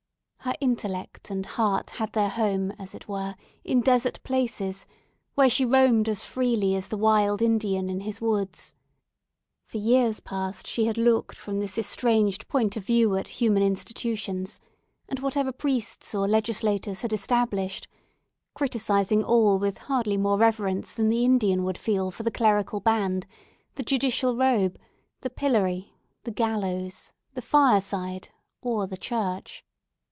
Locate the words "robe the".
24.35-25.29